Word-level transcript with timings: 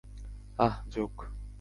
আহ, 0.59 0.75
জোঁক। 0.89 1.15